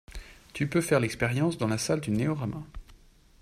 [0.53, 2.63] Tu peux faire l'expérience dans la salle du Néorama.